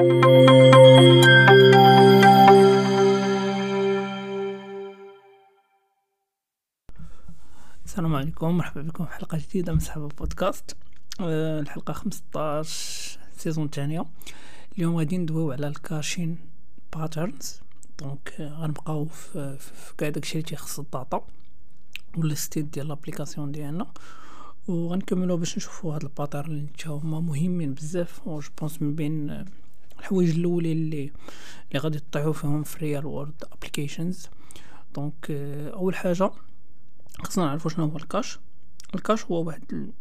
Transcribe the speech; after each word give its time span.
السلام 0.00 0.14
عليكم 8.14 8.56
مرحبا 8.56 8.82
بكم 8.82 9.04
في 9.04 9.12
حلقة 9.12 9.38
جديدة 9.38 9.72
من 9.72 9.78
صحابه 9.78 10.08
بودكاست 10.08 10.76
أه 11.20 11.60
الحلقة 11.60 11.92
15 11.92 13.18
saison 13.36 13.64
الثانية 13.64 14.04
اليوم 14.78 14.96
غادي 14.96 15.18
ندويو 15.18 15.52
على 15.52 15.68
ال 15.68 15.77
caching 15.77 16.38
patterns 16.96 17.60
donc 17.98 18.34
غنبقاو 18.40 19.04
في, 19.04 19.58
كاع 19.98 20.08
داكشي 20.08 20.32
اللي 20.32 20.48
تيخص 20.48 20.78
ال 20.78 20.88
data 20.88 21.26
ولا 22.16 22.34
state 22.34 22.64
ديال 22.64 22.88
l'application 22.88 23.52
ديالنا. 23.52 23.86
وغنكملو 24.68 25.36
باش 25.36 25.56
نشوفو 25.56 25.90
هاد 25.92 26.02
ال 26.02 26.07
patterns 26.07 26.50
اللي 26.50 26.68
هما 26.86 27.20
مهمين 27.20 27.74
بزاف. 27.74 28.26
و 28.26 28.40
je 28.40 28.52
pense 28.52 28.82
من 28.82 28.94
بين 28.94 29.44
الحوايج 30.00 30.30
الاولين 30.30 30.76
اللي 30.76 31.12
اللي 31.68 31.80
غادي 31.80 31.98
تطيحو 31.98 32.32
فيهم 32.32 32.62
في 32.62 32.78
real 32.78 33.06
world 33.06 33.44
applications 33.52 34.28
donc 34.94 35.30
أول 35.74 35.94
حاجة 35.94 36.30
خصنا 37.24 37.44
نعرفو 37.44 37.68
شنو 37.68 37.84
هو 37.84 37.96
ال 37.96 38.02
cache. 38.02 38.38
ال 38.94 38.99
cache 38.99 39.24
هو 39.24 39.44
واحد 39.44 39.64
ال... 39.72 39.92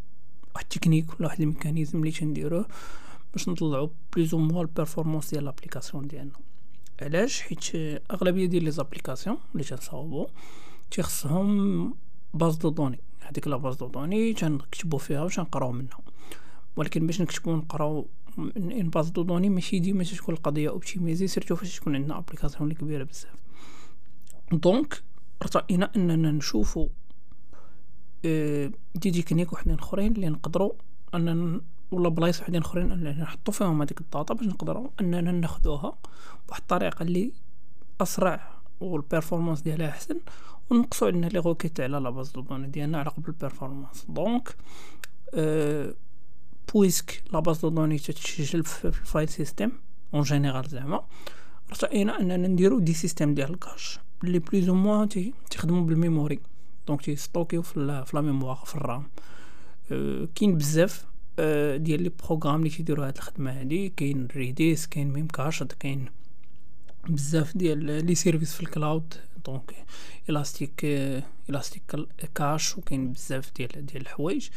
واحد 0.55 0.63
التكنيك 0.63 1.13
ولا 1.13 1.27
واحد 1.27 1.41
ال 1.41 1.47
mécanisme 1.47 1.99
اللي 1.99 2.11
تنديروه 2.11 2.67
باش 3.33 3.49
نطلعو 3.49 3.91
plus 4.15 4.33
ou 4.33 4.39
moins 4.39 4.61
ال 4.61 4.67
performance 4.67 5.29
ديال 5.29 5.45
l'application 5.45 6.07
ديالنا. 6.07 6.33
علاش؟ 7.01 7.41
حيت 7.41 7.75
أغلبية 8.11 8.45
ديال 8.45 8.63
les 8.63 8.71
applications 8.71 9.37
اللي 9.53 9.63
تنصاوبو 9.63 10.27
تيخصهم 10.91 11.93
base 12.33 12.55
de 12.55 12.69
données 12.69 12.99
هذيك 13.19 13.47
la 13.47 13.57
base 13.57 13.75
de 13.75 13.87
données 13.87 14.33
تنكتبو 14.33 14.97
فيها 14.97 15.23
واش 15.23 15.39
نقراو 15.39 15.71
منها. 15.71 15.99
ولكن 16.75 17.07
باش 17.07 17.21
نكتبو 17.21 17.55
نقراو 17.55 18.07
des 19.13 19.23
données 19.23 19.49
ماشي 19.49 19.79
ديما 19.79 20.03
تكون 20.03 20.35
القضية 20.35 20.69
optimisée 20.69 21.27
surtout 21.27 21.55
فاش 21.55 21.79
تكون 21.79 21.95
عندنا 21.95 22.17
application 22.17 22.63
اللي 22.63 22.75
كبيرة 22.75 23.03
بزاف. 23.03 23.35
donc 24.51 25.03
ارتئينا 25.41 25.91
أننا 25.95 26.31
نشوفو 26.31 26.89
آه 28.25 28.71
des 28.95 29.11
techniques 29.11 29.53
وحدين 29.53 29.73
أخرين 29.73 30.11
اللي 30.11 30.29
نقدروا 30.29 30.71
أننا 31.13 31.61
ولا 31.91 32.09
بلايص 32.09 32.41
وحدين 32.41 32.61
أخرين 32.61 32.91
أننا 32.91 33.11
نحطو 33.11 33.51
فيهم 33.51 33.81
هذيك 33.81 34.01
ال 34.01 34.08
data 34.08 34.33
باش 34.33 34.45
نقدروا 34.47 34.89
أننا 35.01 35.31
ناخدوها 35.31 35.97
بواحد 36.47 36.61
الطريقة 36.61 37.03
اللي 37.03 37.31
أسرع 38.01 38.51
وال 38.79 38.92
performance 38.92 39.61
ديالها 39.61 39.89
أحسن 39.89 40.19
ونقصوا 40.69 41.07
عندنا 41.07 41.27
les 41.27 41.39
requêtes 41.39 41.79
على 41.79 41.97
la 41.97 42.09
base 42.09 42.31
de 42.31 42.41
données 42.41 42.67
ديالنا 42.67 42.99
على 42.99 43.09
قبل 43.09 43.27
ال 43.27 43.34
performance 43.34 44.05
donc 44.09 44.55
أه 45.33 45.93
puisque 46.73 47.23
la 47.33 47.39
base 47.39 47.59
de 47.59 47.69
données 47.69 47.99
تتسجل 47.99 48.63
في 48.63 48.85
ال 48.85 48.94
file 48.94 49.29
system 49.29 49.71
en 50.13 50.21
général 50.21 50.69
زعما 50.69 51.03
رأينا 51.83 52.19
اننا 52.19 52.47
نديرو 52.47 52.79
des 52.79 52.93
systèmes 52.93 53.33
ديال 53.33 53.49
ال 53.49 53.57
cache 53.57 53.99
اللي 54.23 54.39
plus 54.39 54.69
ou 54.69 54.75
moins 54.75 55.09
تيخدموا 55.49 55.81
بال 55.81 55.96
memory 55.96 56.39
donc 56.87 57.01
تيستوكيو 57.01 57.61
في 57.61 57.79
la 58.13 58.21
mémoire 58.21 58.63
في 58.65 58.75
ال 58.75 58.82
RAM 58.82 59.03
كاين 60.35 60.57
بزاف 60.57 61.05
ديال 61.75 62.03
les 62.03 62.11
programmes 62.23 62.55
اللي 62.55 62.69
تيديروا 62.69 63.07
هاد 63.07 63.15
الخدمه 63.17 63.59
هادي 63.59 63.89
كاين 63.89 64.27
Redis 64.35 64.87
كاين 64.87 65.13
Memcached 65.13 65.71
كاين 65.71 66.05
بزاف 67.09 67.57
ديال 67.57 68.05
les 68.05 68.15
services 68.15 68.53
في 68.53 68.61
ال 68.61 68.70
cloud 68.70 69.13
donc 69.45 69.75
Elastic 70.29 70.85
ElastiCache 71.49 72.77
وكاين 72.77 73.11
بزاف 73.11 73.51
ديال 73.55 73.85
ديال 73.85 74.01
الحوايج 74.01 74.49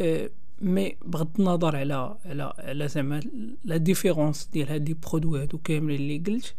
أه 0.00 0.30
mais 0.60 0.96
بغض 1.04 1.28
النظر 1.38 1.76
على 1.76 2.16
على 2.24 2.52
على 2.58 2.88
زعما 2.88 3.20
la 3.64 3.76
différence 3.76 4.48
ديال 4.52 4.68
هاد 4.68 4.88
les 4.88 4.94
produits 4.94 5.42
هادو 5.42 5.58
كاملين 5.58 6.00
اللي 6.00 6.18
قلت 6.18 6.54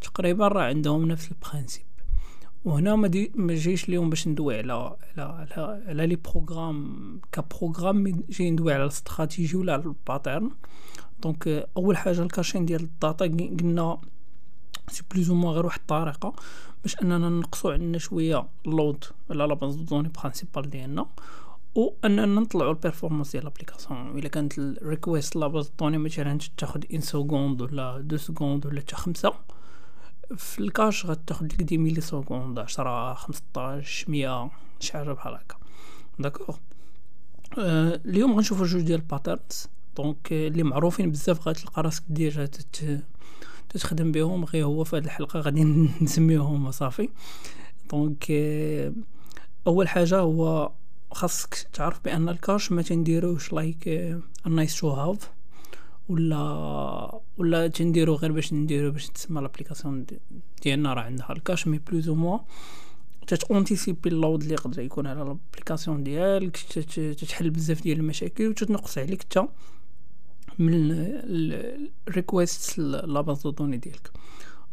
تقريبا 0.00 0.48
راه 0.48 0.62
عندهم 0.62 1.08
نفس 1.08 1.30
ال 1.32 1.38
principe 1.38 1.84
وهنا 2.64 2.96
ما 2.96 3.08
دي 3.08 3.32
ما 3.34 3.54
جيش 3.54 3.88
اليوم 3.88 4.10
باش 4.10 4.28
ندوي 4.28 4.58
على 4.58 4.72
على 4.72 4.96
على, 5.22 5.82
على 5.86 6.06
les 6.06 6.16
programmes 6.16 7.20
ك 7.32 7.41
programme 7.41 8.24
جاي 8.28 8.50
ندوي 8.50 8.72
على 8.72 8.82
الاستراتيجي 8.82 9.56
ولا 9.56 9.72
على 9.72 9.82
ال 9.82 9.91
pattern 9.91 10.50
donc 11.22 11.68
اول 11.76 11.96
حاجة 11.96 12.22
ال 12.22 12.28
caching 12.28 12.66
ديال 12.66 12.80
ال 12.80 12.89
data 12.89 13.24
قلنا 13.24 14.00
c'est 14.88 15.02
plus 15.10 15.30
ou 15.30 15.50
غير 15.50 15.66
واحد 15.66 15.80
الطريقة 15.80 16.34
باش 16.82 16.96
اننا 17.02 17.28
نقصوا 17.28 17.72
عندنا 17.72 17.98
شوية 17.98 18.46
ال 18.66 18.74
load 18.74 19.04
على 19.30 19.44
la 19.44 19.54
base 19.54 19.74
de 19.74 19.82
données 19.82 20.10
principale 20.20 20.70
ديالنا 20.70 21.06
و 21.74 21.88
اننا 22.04 22.26
نطلعوا 22.40 22.70
ال 22.70 22.75
performance 22.75 23.32
ديال 23.32 23.44
l'application 23.44 24.18
إلا 24.18 24.28
كانت 24.28 24.58
ال 24.58 24.68
request 24.68 25.36
la 25.36 25.46
base 25.46 25.72
de 25.80 25.84
données 25.84 25.98
مثلا 25.98 26.38
تاخذ 26.56 26.80
une 26.94 27.00
seconde 27.00 27.62
ولا 27.62 27.98
deux 28.00 28.16
secondes 28.16 28.66
ولا 28.66 28.80
حتى 28.80 28.96
خمسة. 28.96 29.32
في 30.36 30.58
ال 30.58 30.66
cache 30.66 31.06
غتاخد 31.06 31.52
لك 31.52 31.62
des 31.62 31.78
millisecondes 31.78 32.58
عشرة 32.58 33.14
خمسطاش 33.14 34.08
مية 34.08 34.50
شي 34.80 34.92
حاجة 34.92 35.12
بحال 35.12 35.34
هكا. 35.34 35.56
d'accord 36.18 36.56
آه 37.58 38.00
اليوم 38.06 38.34
غنشوفو 38.36 38.64
جوج 38.64 38.82
ديال 38.82 39.00
ال 39.00 39.07
patterns 39.07 39.66
donc 39.96 40.32
اللي 40.32 40.62
معروفين 40.62 41.10
بزاف 41.10 41.48
غتلقى 41.48 41.82
راسك 41.82 42.02
déjà 42.08 42.46
تت 42.46 43.04
تتخدم 43.68 44.12
بهم. 44.12 44.44
غير 44.44 44.64
هو 44.64 44.84
في 44.84 44.96
هذه 44.96 45.04
الحلقة 45.04 45.40
غادي 45.40 45.64
نسميهم 46.02 46.70
صافي. 46.70 47.08
donc 47.92 48.26
آه 48.30 48.92
أول 49.66 49.88
حاجة 49.88 50.18
هو 50.18 50.72
خاصك 51.12 51.68
تعرف 51.72 52.00
بأن 52.04 52.28
ال 52.28 52.35
cache 52.35 52.72
ما 52.72 52.82
تنديروش 52.82 53.52
like 53.52 54.14
nice 54.46 54.80
to 54.80 54.90
have 54.90 55.30
ولا 56.08 57.20
ولا 57.38 57.68
تنديرو 57.68 58.14
غير 58.14 58.32
باش 58.32 58.52
نديرو 58.52 58.90
باش 58.90 59.08
تسمى 59.08 59.40
l'application 59.40 60.06
ديالنا 60.62 60.94
راه 60.94 61.02
عندها 61.02 61.32
ال 61.32 61.38
cache 61.38 61.66
mais 61.66 61.78
plus 61.78 62.08
ou 62.08 62.14
moins 62.14 62.38
تتونتيسيبي 63.26 64.08
ال 64.08 64.15
load 64.15 64.42
اللي 64.42 64.54
يقدر 64.54 64.82
يكون 64.82 65.06
على 65.06 65.18
l'application 65.18 66.04
ديالك 66.04 66.56
تتحل 66.56 67.50
بزاف 67.50 67.82
ديال 67.82 67.98
المشاكل 67.98 68.48
وتتنقص 68.48 68.98
عليك 68.98 69.22
حتى 69.22 69.46
من 70.58 70.72
ال 72.08 72.17
request 72.17 72.78
la 72.78 73.20
base 73.20 73.42
de 73.42 73.50
données 73.50 73.76
ديالك. 73.76 74.10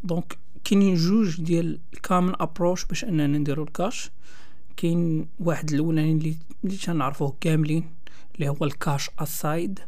donc 0.03 0.38
كاينين 0.64 0.96
جوج 0.96 1.42
ديال 1.42 1.80
ال 1.94 1.99
common 1.99 2.34
approches 2.40 2.85
باش 2.86 3.04
أننا 3.04 3.28
نديرو 3.28 3.64
ال 3.63 3.72
cache 3.72 4.12
كاين 4.77 5.27
واحد 5.39 5.73
الأولاني 5.73 6.11
اللي 6.11 6.35
اللي 6.63 6.77
تنعرفوه 6.77 7.35
كاملين 7.41 7.89
اللي 8.35 8.49
هو 8.49 8.57
ال 8.62 8.69
cache 8.69 9.09
aside 9.19 9.79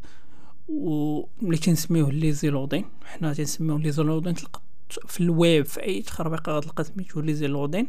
و 0.69 1.23
ملي 1.41 1.57
تنسميوه 1.57 2.11
lazy 2.12 2.50
loading 2.50 2.85
حنا 3.05 3.33
تنسميوه 3.33 3.79
lazy 3.80 4.03
loading 4.03 4.34
تلقى 4.33 4.61
في 5.07 5.22
الويب 5.22 5.66
في 5.66 5.83
أي 5.83 6.01
تخربيقه 6.01 6.51
غتلقى 6.51 6.83
سميتو 6.83 7.19
lazy 7.19 7.47
loading 7.47 7.88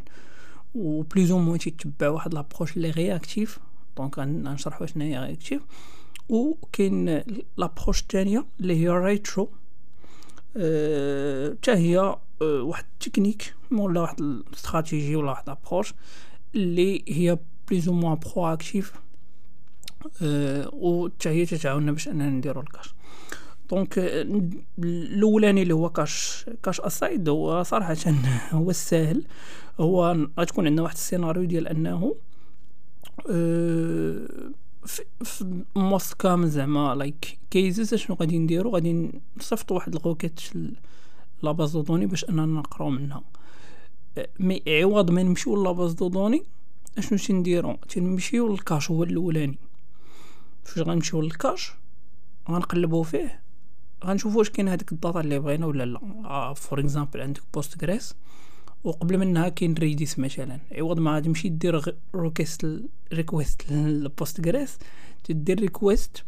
و 0.75 1.03
plus 1.03 1.31
ou 1.31 1.39
moins 1.39 1.59
تيتبع 1.59 2.09
واحد 2.09 2.35
l'approche 2.35 2.77
اللي 2.77 2.91
réactive. 2.91 3.59
donc 3.97 4.19
غنشرح 4.19 4.83
واش 4.83 4.97
هي 4.97 5.19
réactive. 5.19 5.63
كاين 6.73 7.23
l'approche 7.57 8.01
الثانية 8.01 8.47
اللي 8.61 8.77
هي 8.77 8.89
write-through. 8.89 9.51
حتى 10.51 11.73
أه 11.73 11.77
هي 11.77 11.99
أه 11.99 12.19
واحد 12.43 12.85
التكنيك 12.93 13.55
ولا 13.73 14.01
واحد 14.01 14.21
الاستراتيجي 14.21 15.17
ولا 15.17 15.31
واحد 15.31 15.49
l'approche. 15.49 15.95
اللي 16.55 17.05
هي 17.09 17.39
plus 17.69 17.89
ou 17.89 17.95
moins 17.95 18.19
proactive 18.19 18.93
أه 20.23 20.69
و 20.73 21.09
حتى 21.09 21.29
هي 21.29 21.47
تتعاوننا 21.47 21.93
باش 21.93 22.09
أننا 22.09 22.31
نديرو 22.31 22.61
ال 22.61 22.66
cache. 22.66 22.95
donc 23.71 23.99
الأولاني 24.79 25.63
اللي 25.63 25.75
هو 25.75 25.91
cache 25.91 26.47
cache 26.63 26.81
aside 26.81 27.29
هو 27.29 27.63
صراحة 27.63 27.97
هو 28.51 28.71
الساهل. 28.71 29.25
هو 29.81 30.27
غتكون 30.41 30.67
عندنا 30.67 30.83
واحد 30.83 30.95
السيناريو 30.95 31.45
ديال 31.45 31.69
أنه 31.69 32.15
أه 33.31 34.27
في, 34.87 35.03
في 35.25 35.65
most 35.77 36.27
زعما 36.27 36.95
like 36.95 37.39
cases 37.51 37.95
شنو 37.95 38.17
غادي 38.17 38.39
نديرو؟ 38.39 38.71
غادي 38.71 39.11
نصيفطو 39.39 39.75
واحد 39.75 39.95
ال 39.95 40.01
requête 40.01 40.41
la 41.43 41.53
base 41.53 41.73
de 41.73 41.83
données 41.83 42.07
باش 42.07 42.25
أننا 42.25 42.47
نقراو 42.47 42.91
منها 42.91 43.23
mais 44.41 44.63
عوض 44.69 45.11
ما 45.11 45.23
نمشيو 45.23 45.65
la 45.65 45.73
base 45.73 45.93
de 45.93 46.09
données 46.09 46.43
اشنو 46.99 47.19
تنديرو 47.19 47.77
تنمشيو 47.89 48.49
لل 48.49 48.61
cache 48.61 48.91
هو 48.91 49.03
الأولاني. 49.03 49.59
فاش 50.65 50.79
غنمشيو 50.79 51.21
لل 51.21 51.36
cache 51.36 51.73
غنقلبو 52.51 53.03
فيه 53.03 53.43
غنشوفو 54.05 54.39
واش 54.39 54.51
كاين 54.51 54.69
هذيك 54.69 54.93
ال 54.93 54.98
data 54.98 55.21
اللي 55.21 55.39
بغينا 55.39 55.67
ولا 55.67 55.85
لا. 55.85 56.01
آه 56.25 56.55
for 56.55 56.81
example 56.81 57.21
عندك 57.21 57.43
Postgres 57.55 58.15
وقبل 58.85 59.19
منها 59.19 59.49
كاين 59.49 59.75
Redis 59.75 60.19
مثلا. 60.19 60.59
عوض 60.73 60.99
ما 60.99 61.15
غادي 61.15 61.29
تمشي 61.29 61.49
دير 61.49 61.97
request 62.15 62.67
request 63.13 63.73
ل 63.73 64.41
Postgres 64.41 64.79
تدير 65.25 65.61
request 65.61 66.25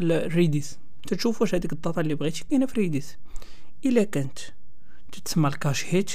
ل 0.00 0.13
Redis 0.13 0.78
تشوف 1.06 1.40
واش 1.40 1.54
هذيك 1.54 1.72
ال 1.72 1.78
data 1.78 2.00
اللي 2.00 2.14
بغيتي 2.14 2.44
كاينة 2.50 2.66
في 2.66 2.80
Redis 2.80 3.16
إلا 3.84 4.04
كانت 4.04 4.38
تتسمى 5.12 5.48
ال 5.48 5.54
cache 5.54 5.84
hit 5.84 6.10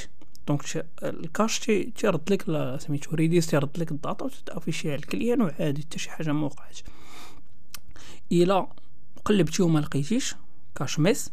donc 0.48 0.86
ال 1.02 1.11
cache 1.11 1.58
تيرد 1.96 2.32
لك 2.32 2.44
سميتو 2.80 3.14
Redis 3.14 3.46
تيرد 3.46 3.78
لك 3.78 3.92
ال 3.92 3.98
data 3.98 4.24
وتافيشيها 4.24 4.94
ال 4.94 5.01
client 5.01 5.42
وعادي 5.42 5.82
حتى 5.82 5.98
شي 5.98 6.10
حاجة 6.10 6.32
ما 6.32 6.46
وقعتش 6.46 6.84
الا 8.32 8.68
قلبتي 9.24 9.62
وما 9.62 9.78
لقيتيش 9.78 10.34
cache 10.74 10.98
miss 10.98 11.30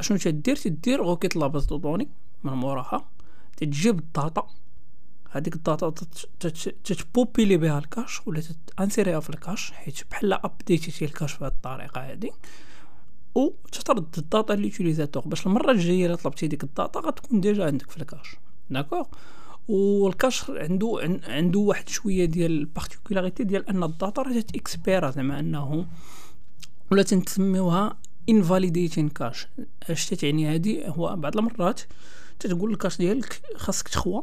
اشنو 0.00 0.18
تدير 0.18 0.56
تدير 0.56 1.02
requête 1.02 1.36
la 1.36 1.45
base 1.45 1.64
de 1.64 1.76
données 1.76 2.08
من 2.44 2.52
موراها 2.52 3.08
تجيب 3.56 3.98
ال 3.98 4.08
data 4.08 4.46
هذيك 5.30 5.54
ال 5.54 5.62
data 5.62 5.94
تتبوبيلي 6.84 7.56
بها 7.56 7.78
ال 7.78 7.86
cache 7.86 8.26
ولا 8.26 8.42
تانسيريها 8.76 9.20
في 9.20 9.30
ال 9.30 9.37
cache 9.37 9.72
حيت 9.72 10.10
بحال 10.10 10.32
ابديتيتي 10.32 11.04
ال 11.04 11.10
cache 11.10 11.38
بهذه 11.38 11.52
الطريقة 11.52 12.00
هذه 12.00 12.30
و 13.36 13.50
تترد 13.72 14.18
ال 14.18 14.25
data 14.25 14.52
l'utilisateur 14.52 15.22
باش 15.26 15.46
المرة 15.46 15.70
الجاية 15.70 16.06
إلا 16.06 16.14
طلبتي 16.14 16.46
ديك 16.46 16.64
ال 16.64 16.71
data 16.71 17.00
غتكون 17.00 17.40
déjà 17.40 17.66
عندك 17.66 17.90
في 17.90 17.96
ال 17.96 18.03
cache 18.03 18.36
d'accord 18.70 19.06
وال 19.68 19.91
cache 19.91 20.50
عنده 20.50 21.20
عنده 21.28 21.58
واحد 21.58 21.88
شوية 21.88 22.24
ديال 22.24 22.50
ال 22.50 22.57
particularité 22.57 23.44
ديال 23.44 23.68
أن 23.68 23.82
ال 23.82 23.90
data 23.90 24.22
راه 24.22 24.40
تاكسبيرا 24.40 25.10
زعما 25.10 25.40
أنه 25.40 25.86
ولا 26.92 27.02
تنسميوها 27.02 27.96
invalidating 28.28 29.08
cache 29.08 29.48
اش 29.90 30.08
تعني 30.08 30.46
هادي؟ 30.46 30.88
هو 30.88 31.16
بعض 31.16 31.36
المرات 31.38 31.80
تتقول 32.38 32.70
ال 32.72 32.76
cache 32.76 32.98
ديالك 32.98 33.42
خاصك 33.56 33.88
تخوى. 33.88 34.22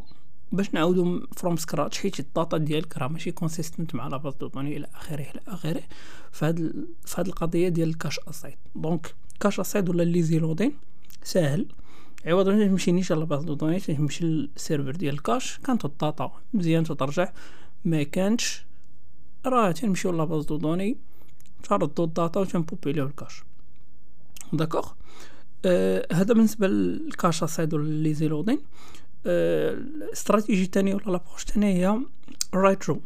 باش 0.54 0.74
نعاودو 0.74 1.20
from 1.38 1.56
scratch 1.56 2.00
حيت 2.00 2.20
ال 2.20 2.27
data 2.27 2.58
ديالك 2.58 2.98
راه 2.98 3.08
ماشي 3.08 3.32
consistent 3.32 3.96
مع 3.96 4.08
la 4.08 4.18
base 4.18 4.34
de 4.34 4.48
données 4.48 4.78
إلى 4.78 4.88
آخره 4.96 5.22
إلى 5.22 5.40
آخره. 5.48 5.84
فهاد 6.32 6.86
فهاد 7.06 7.28
القضية 7.28 7.70
ديال 7.70 7.90
ال 7.90 7.95
cache 7.95 8.20
aside 8.20 8.58
donc 8.76 9.16
cache 9.40 9.60
aside 9.60 9.90
ولا 9.90 10.04
lazy 10.04 10.40
loading 10.40 10.74
ساهل. 11.24 11.66
عوض 12.26 12.50
ما 12.50 12.68
تمشي 12.68 12.92
نيشان 12.92 13.20
la 13.20 13.28
base 13.28 13.44
de 13.44 13.54
données 13.54 13.80
تمشي 13.80 14.26
لل 14.26 14.42
server 14.42 14.92
ديال 14.92 15.14
ال 15.14 15.21
cache 15.21 15.58
كانت 15.58 15.86
ال 15.86 15.95
data 15.95 16.32
مزيان 16.54 16.84
تترجع. 16.84 17.32
ما 17.86 18.04
كانش 18.04 18.66
راه 19.46 19.72
تنمشيو 19.72 20.12
la 20.12 20.23
base 20.23 20.46
de 20.46 20.58
données 20.58 20.98
تردو 21.64 22.04
ال 22.04 22.11
data 22.11 22.40
و 22.40 22.44
تنبوبيليو 22.44 23.06
ال 23.06 23.12
cache 23.12 23.44
d'accord 24.54 24.92
آه 25.66 26.08
هذا 26.12 26.34
بالنسبة 26.34 26.68
لل 26.68 26.89
cache 26.89 27.44
aside 27.44 27.74
ولا 27.74 27.90
lazy 28.04 28.14
loading 28.14 28.60
آه 29.26 29.78
استراتيجي 30.14 30.66
تانية 30.66 30.96
ولا 30.96 31.04
l'approche 31.12 31.44
تانية 31.46 31.90
هي 31.92 32.00
write-through 32.54 33.02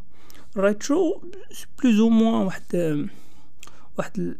write-through 0.58 1.24
plus 1.84 2.00
ou 2.00 2.10
moins 2.10 2.46
واحد 2.46 3.08
واحد 3.98 4.38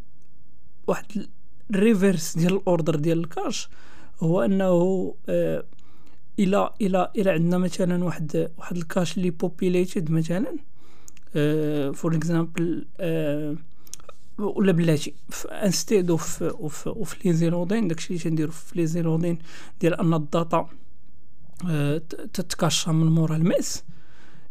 واحد 0.86 1.26
ال 1.70 1.79
reverse 1.79 2.38
ديال 2.38 2.54
ال 2.54 2.61
order 2.61 2.96
ديال 2.96 3.18
ال 3.18 3.26
cache 3.26 3.68
هو 4.20 4.42
أنه 4.42 5.14
آه 5.28 5.64
إلى 6.38 6.70
إلى 6.80 7.10
إلى 7.16 7.30
عندنا 7.30 7.58
مثلا 7.58 8.04
واحد 8.04 8.50
واحد 8.58 8.76
ال 8.76 8.83
cache 8.83 9.16
اللي 9.16 9.30
populated 9.30 10.10
مثلا 10.10 10.56
for 11.92 12.16
example 12.16 12.86
ولا 14.38 14.72
بلاتي 14.72 15.14
instead 15.50 16.10
of 16.10 16.42
of 16.42 16.88
of 16.88 17.24
lazy 17.24 17.32
loading 17.32 17.88
داكشي 17.88 18.08
اللي 18.08 18.24
تنديرو 18.24 18.52
في 18.52 18.78
lazy 18.78 18.86
loading 18.86 19.38
ديال 19.80 19.94
أن 19.94 20.14
ال 20.14 20.25
data 20.25 20.68
آه 21.66 21.98
تتكاشا 22.32 22.90
من 22.90 23.06
مورا 23.06 23.36
ال 23.36 23.46
miss 23.46 23.84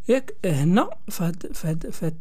ياك 0.08 0.34
هنا 0.44 0.90
فهاد 1.10 1.52
فهاد 1.54 1.90
فهاد 1.90 2.18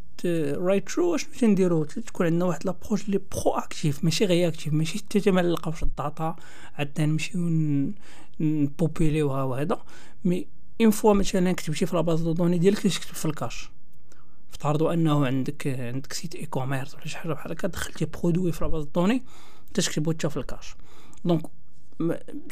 write-through 0.58 1.16
اشنو 1.16 1.34
تنديرو 1.40 1.84
تكون 1.84 2.26
عندنا 2.26 2.46
واحد 2.46 2.66
l'approche 2.66 3.10
اللي 3.10 3.18
proactive 3.18 4.04
ماشي 4.04 4.26
réactive 4.26 4.74
ماشي 4.74 4.98
حتى 4.98 5.32
ما 5.32 5.42
نلقاوش 5.42 5.84
ال 5.84 5.94
data 5.94 6.36
عندنا 6.76 7.06
نمشيو 7.06 7.40
نبوبيليوها 8.40 9.44
وهذا. 9.44 9.84
mais 10.26 10.48
une 10.82 10.92
fois 10.92 11.14
مثلا 11.14 11.52
كتبتي 11.52 11.86
في 11.86 11.96
la 11.96 12.04
base 12.04 12.22
de 12.22 12.34
données 12.34 12.58
ديالك 12.58 12.80
تكتب 12.80 13.14
في 13.14 13.26
ال 13.26 13.32
cache. 13.32 13.70
افترضوا 14.52 14.94
أنه 14.94 15.26
عندك 15.26 15.68
عندك 15.68 16.14
site 16.14 16.36
e-commerce 16.36 16.96
ولا 16.96 17.08
شي 17.08 17.18
حاجة 17.18 17.34
بحال 17.34 17.52
هكا 17.52 17.68
دخلتي 17.68 18.06
produit 18.06 18.52
في 18.52 18.64
la 18.64 18.71
base 18.71 18.86
de 18.96 19.02
données 19.02 19.24
تكتبو 19.74 20.12
حتى 20.12 20.30
في 20.30 20.38
ال 20.38 20.43
cache. 20.43 20.76
donc 21.26 21.46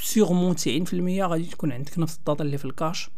sûrement 0.01 0.55
90% 0.55 0.93
غادي 1.21 1.45
تكون 1.45 1.71
عندك 1.71 1.99
نفس 1.99 2.17
ال 2.17 2.23
data 2.23 2.43
اللي 2.43 2.57
في 2.57 2.65
ال 2.65 2.72
cache. 2.72 3.09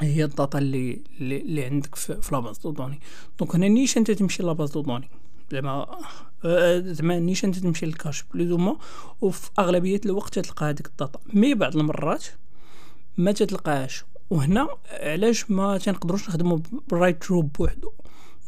هي 0.00 0.24
ال 0.24 0.31
data 0.31 0.58
اللي 0.58 1.02
اللي, 1.20 1.64
عندك 1.64 1.94
في, 1.94 2.20
la 2.32 2.41
base 2.41 2.58
de 2.58 2.70
données. 2.70 3.00
donc 3.38 3.54
هنا 3.54 3.68
نيشان 3.68 3.98
تتمشي 3.98 4.10
la 4.10 4.42
base 4.42 4.70
de 4.70 4.80
données. 4.80 5.10
زعما 5.52 5.98
زعما 6.80 7.18
نيشان 7.18 7.44
تتمشي 7.44 7.58
لل 7.58 7.86
cache 7.86 8.24
plus 8.34 8.76
وفي 9.20 9.50
أغلبية 9.58 10.00
الوقت 10.06 10.38
تلقى 10.38 10.66
هذيك 10.66 10.86
ال 10.86 10.92
data. 10.92 11.20
mais 11.34 11.54
بعض 11.54 11.76
المرات 11.76 12.24
ما 13.16 13.32
تتلقاهاش 13.32 14.04
وهنا 14.30 14.68
علاش 14.90 15.50
ما 15.50 15.78
تنقدروش 15.78 16.28
نخدمو 16.28 16.62
ب 16.88 17.30
write-through 17.30 17.42
بوحدو؟ 17.42 17.92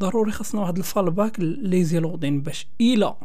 ضروري 0.01 0.33
خاصنا 0.33 0.61
واحد 0.61 0.79
ال 0.79 1.11
fallback 1.11 1.41
lazy 1.41 1.99
loading 1.99 2.41
باش 2.41 2.67
إلا 2.81 3.17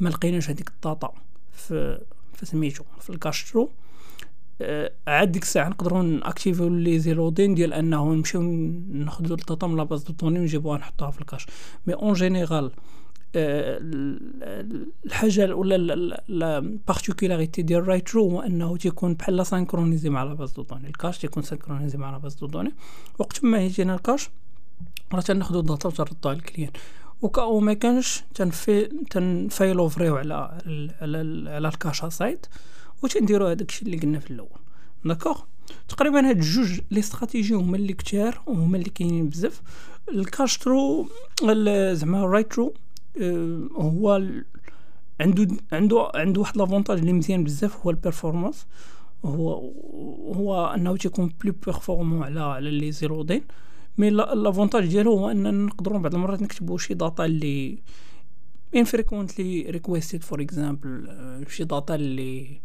ما 0.00 0.08
لقيناش 0.08 0.50
هذيك 0.50 0.68
ال 0.68 0.77
data 0.77 1.12
في 1.52 2.00
في 2.34 2.46
سميتو 2.46 2.84
في 3.00 3.10
ال 3.10 3.14
cache-through 3.14 3.70
آه 4.60 4.92
عاد 5.06 5.32
ديك 5.32 5.42
الساعة 5.42 5.68
نقدروا 5.68 6.02
ناكتيفيو 6.02 6.68
lazy 6.68 6.98
loading 6.98 7.54
ديال 7.54 7.72
أنه 7.72 8.14
نمشيو 8.14 8.42
ناخذوا 8.88 9.36
ال 9.36 9.42
data 9.42 9.66
من 9.66 9.76
la 9.76 9.85
base 9.85 10.02
de 10.02 10.12
données 10.12 10.38
ونجيبوها 10.38 10.78
نحطوها 10.78 11.10
في 11.10 11.20
ال 11.20 11.24
cache. 11.24 11.46
mais 11.86 11.94
en 11.94 12.12
général 12.12 12.70
آه 13.36 13.78
الحاجة 15.04 15.54
ولا 15.54 15.76
ال 16.28 16.38
particularité 16.38 17.62
ديال 17.62 17.88
write-through 17.88 18.30
هو 18.30 18.40
أنه 18.40 18.76
تيكون 18.76 19.14
بحال 19.14 19.46
synchronisé 19.46 20.08
مع 20.10 20.24
la 20.24 20.33
base 20.33 20.52
de 20.52 20.62
données. 20.62 20.88
ال 20.88 20.93
cache 20.93 21.18
تيكون 21.18 21.42
synchronisé 21.42 21.98
مع 21.98 22.10
la 22.10 22.18
base 22.18 22.34
de 22.34 22.46
données. 22.46 22.72
وقت 23.18 23.44
ما 23.44 23.58
يجينا 23.58 23.94
ال 23.94 24.00
cache 24.00 24.30
راه 25.12 25.20
تناخذوا 25.20 25.60
ال 25.60 25.66
data 25.66 25.88
وتردوها 25.88 26.34
لل 26.34 26.42
client. 26.42 26.70
وكا 27.24 27.60
ما 27.60 27.74
كانش 27.74 28.22
تنفي 28.34 28.84
تنفايلوفريو 29.10 30.16
على 30.16 30.34
على 31.00 31.50
على 31.50 31.68
ال 31.68 32.08
cache-aside 32.08 32.46
وتنديرو 33.02 33.46
هذاك 33.46 33.68
الشيء 33.68 33.86
اللي 33.86 33.98
قلنا 33.98 34.18
في 34.18 34.30
الأول. 34.30 34.58
d'accord 35.04 35.40
تقريبا 35.88 36.28
هاد 36.28 36.40
جوج 36.40 36.80
les 36.90 37.00
stratégies 37.00 37.54
هما 37.54 37.76
اللي 37.76 37.92
كتار 37.92 38.42
وهما 38.46 38.76
اللي 38.76 38.90
كاينين 38.90 39.28
بزاف. 39.28 39.62
ال 40.08 40.15
cache-through 40.15 41.08
زعما 41.92 42.24
write-through 42.24 42.74
آه، 43.20 43.68
هو 43.76 44.22
عنده 45.20 45.46
عنده 45.72 46.10
عنده 46.14 46.40
واحد 46.40 46.56
l'avantage 46.56 46.98
اللي 46.98 47.12
مزيان 47.12 47.44
بزاف 47.44 47.76
هو 47.76 47.90
ال 47.90 47.96
performance 47.96 48.66
هو 49.24 49.70
هو 50.34 50.66
أنه 50.66 50.96
تيكون 50.96 51.32
plus 51.44 51.54
performant 51.66 52.22
على 52.22 52.40
على 52.40 52.70
lazy 52.70 52.92
loading 52.92 53.42
mais 53.98 54.10
l'avantage 54.10 54.86
ديالو 54.86 55.18
هو 55.18 55.30
أننا 55.30 55.50
نقدروا 55.50 55.98
بعض 55.98 56.14
المرات 56.14 56.42
نكتبوا 56.42 56.78
شي 56.78 56.94
data 56.94 57.24
اللي 57.24 57.78
infrequently 58.76 59.72
requested 59.76 60.20
for 60.20 60.40
example 60.40 61.44
شي 61.48 61.64
data 61.64 61.94
اللي 61.94 62.60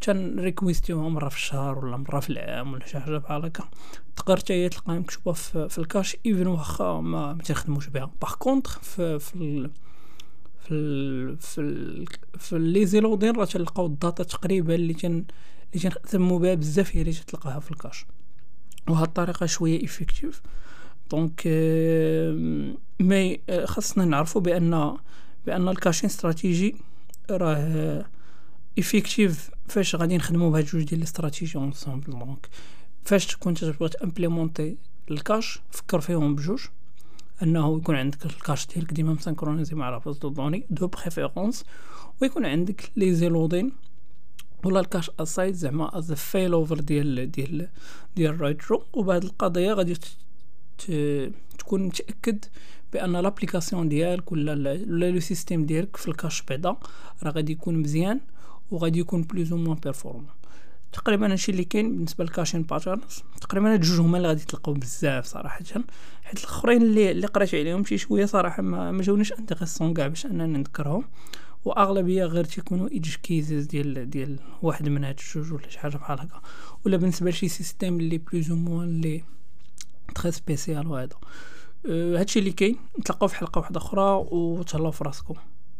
كانريكويستيوها 0.00 1.08
مرة 1.08 1.28
في 1.28 1.36
الشهر 1.36 1.84
ولا 1.84 1.96
مرة 1.96 2.20
في 2.20 2.30
العام 2.30 2.72
ولا 2.72 2.86
شي 2.86 3.00
حاجة 3.00 3.18
بحال 3.18 3.44
هكا. 3.44 3.64
تقدر 4.16 4.36
حتى 4.36 4.68
تلقاها 4.68 4.98
مكتوبة 4.98 5.32
في, 5.32 5.68
في 5.68 5.78
ال 5.78 5.84
cache 5.84 6.16
even 6.26 6.46
واخا 6.46 7.00
ما, 7.00 7.38
تخدموش 7.44 7.88
بها. 7.88 8.10
par 8.22 8.34
contre 8.34 8.78
في 8.80 9.18
في 9.18 9.70
في 10.60 11.36
في 11.40 12.04
في 12.38 12.58
lazy 12.58 12.86
loading 12.86 13.36
راه 13.36 13.44
تلقاو 13.44 13.86
ال 13.86 13.94
data 13.94 14.24
تقريبا 14.24 14.74
اللي 14.74 14.94
تن 14.94 15.24
اللي 15.74 15.90
تنخدمو 15.90 16.38
بها 16.38 16.54
بزاف 16.54 16.96
هي 16.96 17.00
اللي 17.00 17.12
تلقاها 17.12 17.60
في 17.60 17.70
ال 17.70 17.75
cache. 17.75 18.06
وهاد 18.88 19.06
الطريقة 19.06 19.46
شوية 19.46 19.84
effective 19.84 20.42
donc 21.10 21.42
mais 23.00 23.40
خاصنا 23.64 24.04
نعرفوا 24.04 24.40
بان 24.40 24.96
بأن 25.46 25.68
ال 25.68 25.73
caching 25.73 26.10
strategy 26.10 26.76
راه 27.30 28.04
effective 28.78 29.50
فاش 29.68 29.96
غادي 29.96 30.16
نخدموا 30.16 30.50
بهاد 30.50 30.64
جوج 30.64 30.82
ديال 30.82 30.98
ال 30.98 31.03
stratégies 31.03 31.58
ensemble 31.58 32.12
donc 32.12 32.48
فاش 33.04 33.26
تكون 33.26 33.54
تبغي 33.54 33.88
تامبليمونتي 33.88 34.76
ال 35.10 35.18
cache 35.18 35.60
فكر 35.70 36.00
فيهم 36.00 36.34
بجوج. 36.36 36.60
أنه 37.42 37.76
يكون 37.76 37.94
عندك 37.94 38.26
ال 38.26 38.33
cache 38.33 38.66
ديالك 38.66 38.92
ديما 38.92 39.12
مسانكرونيزي 39.12 39.74
مع 39.74 39.90
la 39.90 39.99
base 39.99 40.18
de 40.18 40.28
données 40.28 40.66
de 40.70 40.86
préférence 40.86 41.64
ويكون 42.22 42.46
عندك 42.46 42.90
lazy 42.96 43.14
loading. 43.14 43.72
ولا 44.64 44.80
ال 44.80 45.10
cache-aside 45.20 45.54
زعما 45.54 45.98
as 45.98 46.12
failover 46.12 46.80
ديال 46.80 47.30
ديال 47.30 47.68
ديال 48.16 48.40
write-through 48.40 48.84
وبهاد 48.92 49.24
القضية 49.24 49.72
غادي 49.72 49.94
تكون 51.58 51.82
متأكد 51.82 52.44
بأن 52.92 53.16
l'application 53.16 53.88
ديالك 53.88 54.32
ولا 54.32 54.52
ولا 54.52 55.10
le 55.10 55.20
système 55.20 55.66
ديالك 55.66 55.96
في 55.96 56.08
ال 56.08 56.14
cache 56.14 56.42
بعدا 56.42 56.76
راه 57.22 57.30
غادي 57.30 57.52
يكون 57.52 57.76
مزيان 57.76 58.20
وغادي 58.70 59.00
يكون 59.00 59.22
plus 59.22 59.52
ou 59.52 59.58
moins 59.58 59.78
performant 59.82 60.26
تقريبا 60.92 61.32
هادشي 61.32 61.52
اللي 61.52 61.64
كاين 61.64 61.96
بالنسبة 61.96 62.24
لل 62.24 62.32
caching 62.32 62.62
patterns 62.62 63.22
تقريبا 63.40 63.72
هاد 63.72 63.80
جوج 63.80 64.00
هما 64.00 64.16
اللي 64.16 64.28
غادي 64.28 64.44
تلقاو 64.44 64.74
بزاف 64.74 65.24
صراحة 65.24 65.64
حيت 66.22 66.38
الأخرين 66.40 66.82
اللي 66.82 67.10
اللي 67.10 67.26
قريت 67.26 67.54
عليهم 67.54 67.84
شي 67.84 67.98
شوية 67.98 68.26
صراحة 68.26 68.62
ما, 68.62 68.92
ما 68.92 69.02
جاونيش 69.02 69.32
intéressants 69.32 69.94
كاع 69.94 70.06
باش 70.06 70.26
أننا 70.26 70.46
نذكرهم. 70.46 71.04
وأغلبية 71.64 72.24
غير 72.24 72.44
تيكونوا 72.44 72.88
edge 72.88 73.14
cases 73.14 73.66
ديال 73.66 74.10
ديال 74.10 74.38
واحد 74.62 74.88
من 74.88 75.04
هاد 75.04 75.20
الجوج 75.20 75.52
ولا 75.52 75.68
شي 75.68 75.78
حاجة 75.78 75.96
بحال 75.96 76.20
هكا. 76.20 76.40
ولا 76.86 76.96
بالنسبة 76.96 77.30
لشي 77.30 77.48
système 77.48 78.00
اللي 78.00 78.18
plus 78.18 78.50
ou 78.50 78.56
moins 78.56 78.88
اللي 78.88 79.22
très 80.16 80.32
spécial 80.32 80.86
وهذا. 80.86 81.16
أه 81.86 82.18
هادشي 82.20 82.38
اللي 82.38 82.52
كاين 82.52 82.76
نتلاقاو 83.00 83.28
في 83.28 83.36
حلقة 83.36 83.58
واحدة 83.58 83.78
أخرى 83.78 84.26
وتهلاو 84.30 84.90
في 84.90 85.04
راسكم 85.04 85.34